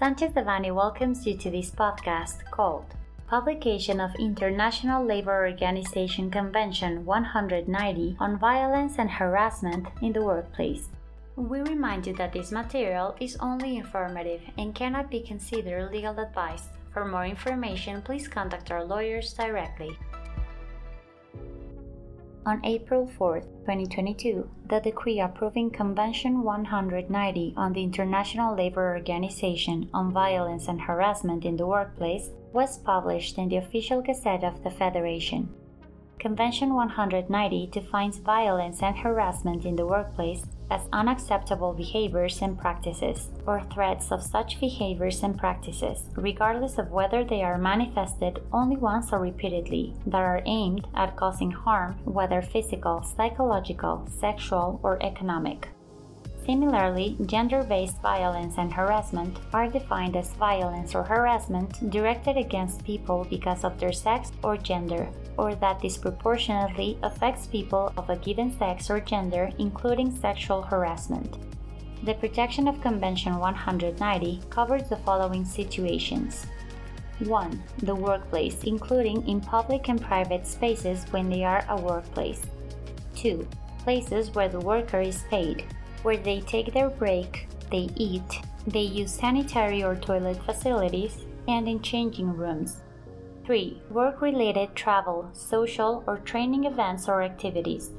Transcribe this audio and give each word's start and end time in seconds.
Sanchez 0.00 0.32
Devanny 0.32 0.74
welcomes 0.74 1.26
you 1.26 1.36
to 1.36 1.50
this 1.50 1.70
podcast 1.70 2.42
called 2.50 2.86
Publication 3.28 4.00
of 4.00 4.14
International 4.14 5.04
Labor 5.04 5.46
Organization 5.46 6.30
Convention 6.30 7.04
190 7.04 8.16
on 8.18 8.38
Violence 8.38 8.94
and 8.96 9.10
Harassment 9.10 9.88
in 10.00 10.14
the 10.14 10.22
Workplace. 10.22 10.88
We 11.36 11.60
remind 11.60 12.06
you 12.06 12.14
that 12.14 12.32
this 12.32 12.50
material 12.50 13.14
is 13.20 13.36
only 13.40 13.76
informative 13.76 14.40
and 14.56 14.74
cannot 14.74 15.10
be 15.10 15.20
considered 15.20 15.92
legal 15.92 16.18
advice. 16.18 16.70
For 16.94 17.04
more 17.04 17.26
information, 17.26 18.00
please 18.00 18.26
contact 18.26 18.70
our 18.70 18.82
lawyers 18.82 19.34
directly. 19.34 19.98
On 22.46 22.58
April 22.64 23.06
4, 23.06 23.40
2022, 23.40 24.48
the 24.66 24.80
decree 24.80 25.20
approving 25.20 25.70
Convention 25.70 26.42
190 26.42 27.52
on 27.54 27.74
the 27.74 27.82
International 27.82 28.56
Labor 28.56 28.96
Organization 28.96 29.90
on 29.92 30.10
Violence 30.10 30.66
and 30.66 30.80
Harassment 30.80 31.44
in 31.44 31.58
the 31.58 31.66
Workplace 31.66 32.30
was 32.54 32.78
published 32.78 33.36
in 33.36 33.50
the 33.50 33.56
official 33.56 34.00
Gazette 34.00 34.42
of 34.42 34.64
the 34.64 34.70
Federation. 34.70 35.50
Convention 36.20 36.74
190 36.74 37.68
defines 37.72 38.18
violence 38.18 38.82
and 38.82 38.94
harassment 38.94 39.64
in 39.64 39.74
the 39.74 39.86
workplace 39.86 40.44
as 40.70 40.82
unacceptable 40.92 41.72
behaviors 41.72 42.42
and 42.42 42.58
practices, 42.58 43.30
or 43.46 43.62
threats 43.72 44.12
of 44.12 44.22
such 44.22 44.60
behaviors 44.60 45.22
and 45.22 45.38
practices, 45.38 46.04
regardless 46.16 46.76
of 46.76 46.90
whether 46.90 47.24
they 47.24 47.42
are 47.42 47.56
manifested 47.56 48.42
only 48.52 48.76
once 48.76 49.14
or 49.14 49.18
repeatedly, 49.18 49.94
that 50.06 50.20
are 50.20 50.42
aimed 50.44 50.86
at 50.94 51.16
causing 51.16 51.50
harm, 51.50 51.94
whether 52.04 52.42
physical, 52.42 53.02
psychological, 53.02 54.06
sexual, 54.06 54.78
or 54.82 55.02
economic. 55.02 55.68
Similarly, 56.46 57.16
gender 57.26 57.62
based 57.62 58.00
violence 58.00 58.54
and 58.56 58.72
harassment 58.72 59.38
are 59.52 59.68
defined 59.68 60.16
as 60.16 60.32
violence 60.32 60.94
or 60.94 61.02
harassment 61.02 61.90
directed 61.90 62.36
against 62.36 62.84
people 62.84 63.26
because 63.28 63.62
of 63.62 63.78
their 63.78 63.92
sex 63.92 64.32
or 64.42 64.56
gender, 64.56 65.08
or 65.36 65.54
that 65.56 65.80
disproportionately 65.80 66.98
affects 67.02 67.46
people 67.46 67.92
of 67.96 68.08
a 68.10 68.16
given 68.16 68.56
sex 68.58 68.90
or 68.90 69.00
gender, 69.00 69.50
including 69.58 70.16
sexual 70.16 70.62
harassment. 70.62 71.36
The 72.04 72.14
protection 72.14 72.66
of 72.66 72.80
Convention 72.80 73.38
190 73.38 74.40
covers 74.48 74.88
the 74.88 74.96
following 74.96 75.44
situations 75.44 76.46
1. 77.18 77.62
The 77.82 77.94
workplace, 77.94 78.64
including 78.64 79.28
in 79.28 79.42
public 79.42 79.88
and 79.90 80.00
private 80.00 80.46
spaces 80.46 81.04
when 81.10 81.28
they 81.28 81.44
are 81.44 81.64
a 81.68 81.78
workplace. 81.78 82.42
2. 83.16 83.46
Places 83.84 84.30
where 84.34 84.48
the 84.48 84.60
worker 84.60 85.00
is 85.00 85.24
paid, 85.30 85.64
where 86.02 86.16
they 86.16 86.40
take 86.40 86.72
their 86.72 86.90
break, 86.90 87.48
they 87.70 87.88
eat, 87.96 88.40
they 88.66 88.82
use 88.82 89.12
sanitary 89.12 89.82
or 89.82 89.96
toilet 89.96 90.42
facilities, 90.44 91.24
and 91.48 91.68
in 91.68 91.80
changing 91.82 92.36
rooms. 92.36 92.82
3. 93.46 93.82
Work 93.90 94.20
related 94.20 94.74
travel, 94.74 95.28
social 95.32 96.04
or 96.06 96.18
training 96.18 96.64
events 96.64 97.08
or 97.08 97.22
activities. 97.22 97.90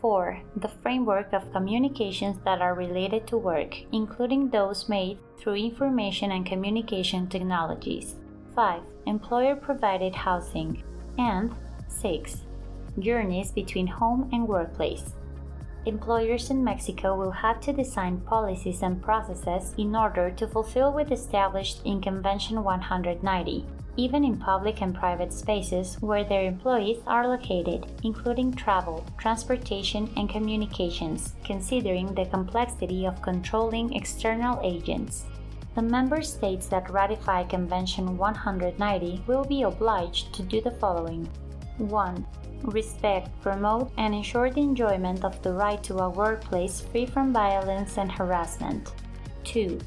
4. 0.00 0.40
The 0.56 0.68
framework 0.82 1.32
of 1.32 1.52
communications 1.52 2.38
that 2.44 2.60
are 2.60 2.74
related 2.74 3.26
to 3.28 3.38
work, 3.38 3.74
including 3.92 4.50
those 4.50 4.88
made 4.88 5.18
through 5.38 5.54
information 5.56 6.32
and 6.32 6.46
communication 6.46 7.26
technologies. 7.26 8.16
5. 8.54 8.82
Employer 9.06 9.56
provided 9.56 10.14
housing. 10.14 10.82
And 11.18 11.54
6. 11.88 12.44
Journeys 12.98 13.50
between 13.50 13.86
home 13.86 14.28
and 14.32 14.46
workplace 14.46 15.14
employers 15.86 16.50
in 16.50 16.64
Mexico 16.64 17.16
will 17.16 17.30
have 17.30 17.60
to 17.60 17.72
design 17.72 18.20
policies 18.20 18.82
and 18.82 19.02
processes 19.02 19.74
in 19.76 19.94
order 19.94 20.30
to 20.30 20.48
fulfill 20.48 20.92
what 20.92 21.12
established 21.12 21.80
in 21.84 22.00
Convention 22.00 22.64
190, 22.64 23.66
even 23.96 24.24
in 24.24 24.36
public 24.36 24.80
and 24.82 24.94
private 24.94 25.32
spaces 25.32 25.96
where 26.00 26.24
their 26.24 26.44
employees 26.44 26.98
are 27.06 27.28
located, 27.28 27.86
including 28.02 28.52
travel, 28.52 29.04
transportation, 29.18 30.10
and 30.16 30.28
communications, 30.28 31.34
considering 31.44 32.14
the 32.14 32.26
complexity 32.26 33.06
of 33.06 33.22
controlling 33.22 33.92
external 33.94 34.58
agents. 34.62 35.26
The 35.74 35.82
member 35.82 36.22
states 36.22 36.66
that 36.68 36.88
ratify 36.88 37.44
Convention 37.44 38.16
190 38.16 39.24
will 39.26 39.44
be 39.44 39.62
obliged 39.62 40.32
to 40.34 40.42
do 40.42 40.60
the 40.60 40.70
following 40.70 41.28
1 41.78 42.26
respect, 42.72 43.28
promote, 43.42 43.92
and 43.98 44.14
ensure 44.14 44.50
the 44.50 44.60
enjoyment 44.60 45.24
of 45.24 45.40
the 45.42 45.52
right 45.52 45.82
to 45.82 45.98
a 45.98 46.08
workplace 46.08 46.80
free 46.80 47.06
from 47.06 47.32
violence 47.32 47.98
and 47.98 48.10
harassment. 48.10 48.92
2. 49.44 49.78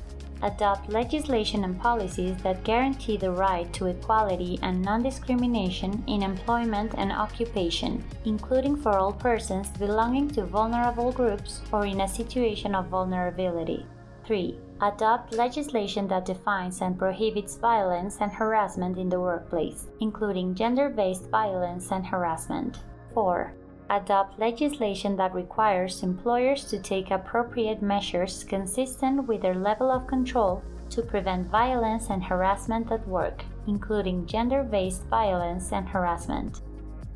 Adopt 0.44 0.90
legislation 0.90 1.64
and 1.64 1.80
policies 1.82 2.38
that 2.44 2.64
guarantee 2.64 3.18
the 3.18 3.32
right 3.32 3.72
to 3.74 3.88
equality 3.88 4.60
and 4.62 4.84
non 4.84 5.02
discrimination 5.02 6.04
in 6.06 6.22
employment 6.22 6.94
and 6.96 7.12
occupation, 7.12 8.04
including 8.26 8.76
for 8.76 8.92
all 9.00 9.12
persons 9.12 9.70
belonging 9.80 10.28
to 10.30 10.46
vulnerable 10.46 11.12
groups 11.12 11.62
or 11.72 11.88
in 11.88 12.02
a 12.02 12.08
situation 12.08 12.76
of 12.76 12.86
vulnerability. 12.88 13.84
3 14.28 14.60
adopt 14.82 15.34
legislation 15.34 16.08
that 16.08 16.26
defines 16.26 16.82
and 16.82 17.00
prohibits 17.00 17.56
violence 17.56 18.18
and 18.22 18.32
harassment 18.32 18.98
in 18.98 19.10
the 19.10 19.20
workplace, 19.20 19.88
including 20.02 20.54
gender 20.54 20.90
based 20.90 21.30
violence 21.30 21.92
and 21.92 22.06
harassment. 22.06 22.78
4. 23.14 23.54
Adopt 23.90 24.38
legislation 24.38 25.16
that 25.16 25.34
requires 25.34 26.04
employers 26.04 26.66
to 26.66 26.78
take 26.78 27.10
appropriate 27.10 27.82
measures 27.82 28.44
consistent 28.44 29.26
with 29.28 29.42
their 29.42 29.56
level 29.56 29.90
of 29.90 30.06
control 30.08 30.62
to 30.90 31.02
prevent 31.02 31.50
violence 31.50 32.10
and 32.10 32.24
harassment 32.24 32.92
at 32.92 33.08
work, 33.08 33.44
including 33.66 34.26
gender 34.26 34.62
based 34.62 35.04
violence 35.06 35.72
and 35.72 35.88
harassment. 35.88 36.62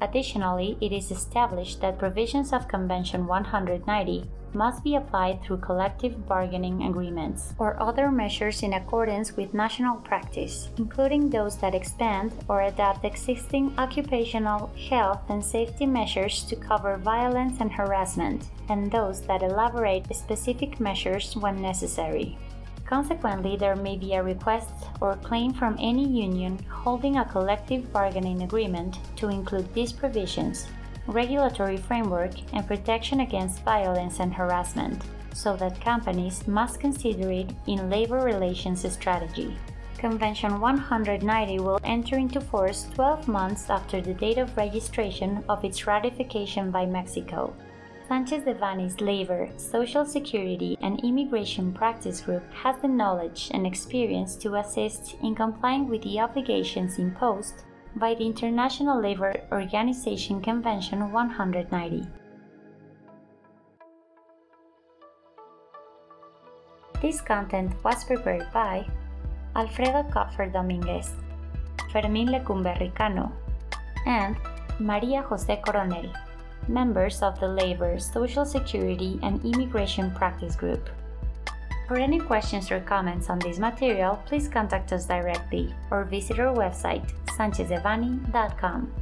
Additionally, 0.02 0.78
it 0.82 0.92
is 0.92 1.12
established 1.12 1.80
that 1.82 2.00
provisions 2.00 2.52
of 2.52 2.68
Convention 2.68 3.28
190 3.28 4.26
must 4.54 4.84
be 4.84 4.96
applied 4.96 5.42
through 5.42 5.58
collective 5.58 6.28
bargaining 6.28 6.84
agreements 6.84 7.54
or 7.60 7.82
other 7.82 8.12
measures 8.12 8.64
in 8.64 8.74
accordance 8.74 9.38
with 9.38 9.54
national 9.54 9.98
practice, 9.98 10.70
including 10.78 11.30
those 11.30 11.56
that 11.58 11.76
expand 11.76 12.34
or 12.50 12.64
adapt 12.64 13.06
existing 13.06 13.74
occupational 13.78 14.72
health 14.90 15.22
and 15.30 15.46
safety 15.46 15.86
measures 15.86 16.44
to 16.44 16.56
cover 16.56 16.98
violence 16.98 17.62
and 17.62 17.72
harassment, 17.72 18.50
and 18.70 18.92
those 18.92 19.22
that 19.22 19.44
elaborate 19.44 20.14
specific 20.16 20.80
measures 20.80 21.36
when 21.38 21.62
necessary. 21.62 22.38
Consequently, 22.92 23.56
there 23.56 23.78
may 23.78 23.96
be 23.96 24.14
a 24.14 24.22
request 24.22 24.74
or 25.00 25.16
claim 25.24 25.54
from 25.54 25.78
any 25.80 26.06
union 26.06 26.60
holding 26.70 27.16
a 27.16 27.26
collective 27.26 27.92
bargaining 27.94 28.44
agreement 28.44 29.00
to 29.16 29.30
include 29.30 29.74
these 29.74 29.94
provisions 29.94 30.68
regulatory 31.08 31.78
framework, 31.78 32.32
and 32.54 32.68
protection 32.68 33.22
against 33.22 33.64
violence 33.64 34.20
and 34.20 34.34
harassment, 34.34 35.02
so 35.34 35.56
that 35.56 35.82
companies 35.82 36.48
must 36.48 36.80
consider 36.80 37.32
it 37.32 37.50
in 37.68 37.90
labor 37.90 38.20
relations 38.20 38.90
strategy. 38.92 39.58
Convention 39.98 40.60
190 40.60 41.60
will 41.60 41.80
enter 41.84 42.18
into 42.18 42.42
force 42.42 42.88
12 42.96 43.28
months 43.28 43.70
after 43.70 44.02
the 44.02 44.14
date 44.14 44.38
of 44.38 44.56
registration 44.58 45.44
of 45.48 45.64
its 45.64 45.86
ratification 45.86 46.72
by 46.72 46.86
Mexico. 46.86 47.54
Sanchez 48.12 48.44
Devanny's 48.44 49.00
Labor, 49.00 49.48
Social 49.56 50.04
Security, 50.04 50.78
and 50.82 51.00
Immigration 51.00 51.72
Practice 51.72 52.20
Group 52.20 52.44
has 52.52 52.76
the 52.82 52.88
knowledge 52.90 53.50
and 53.54 53.66
experience 53.66 54.36
to 54.36 54.56
assist 54.56 55.16
in 55.24 55.34
complying 55.34 55.88
with 55.88 56.02
the 56.04 56.20
obligations 56.20 57.00
imposed 57.00 57.64
by 57.96 58.14
the 58.14 58.26
International 58.26 59.00
Labour 59.02 59.34
Organization 59.54 60.42
Convention 60.42 61.10
190. 61.14 62.06
This 67.02 67.22
content 67.22 67.72
was 67.82 68.04
prepared 68.04 68.52
by 68.52 68.86
Alfredo 69.56 70.04
Kupfer 70.12 70.52
Dominguez, 70.52 71.14
Fermín 71.94 72.28
Lecumberri 72.28 72.94
Cano, 72.94 73.32
and 74.06 74.36
Maria 74.82 75.22
Jose 75.22 75.62
Coronel, 75.66 76.12
members 76.68 77.22
of 77.22 77.40
the 77.40 77.48
Labor, 77.48 78.00
Social 78.00 78.46
Security, 78.46 79.20
and 79.24 79.44
Immigration 79.46 80.12
Practice 80.12 80.56
Group. 80.56 80.90
For 81.88 81.98
any 81.98 82.20
questions 82.20 82.72
or 82.72 82.80
comments 82.80 83.30
on 83.30 83.40
this 83.40 83.60
material, 83.60 84.22
please 84.26 84.48
contact 84.48 84.94
us 84.94 85.06
directly 85.06 85.74
or 85.90 86.06
visit 86.06 86.40
our 86.40 86.56
website 86.56 87.04
sanchezdevanny.com. 87.38 89.01